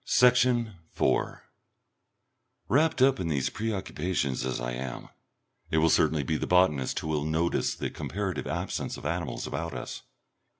Section 0.03 0.77
4 0.93 1.43
Wrapped 2.67 3.03
up 3.03 3.19
in 3.19 3.27
these 3.27 3.51
preoccupations 3.51 4.43
as 4.43 4.59
I 4.59 4.71
am, 4.71 5.09
it 5.69 5.77
will 5.77 5.91
certainly 5.91 6.23
be 6.23 6.37
the 6.37 6.47
botanist 6.47 6.97
who 7.01 7.07
will 7.07 7.23
notice 7.23 7.75
the 7.75 7.91
comparative 7.91 8.47
absence 8.47 8.97
of 8.97 9.05
animals 9.05 9.45
about 9.45 9.75
us. 9.75 10.01